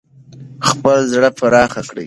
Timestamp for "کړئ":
1.89-1.99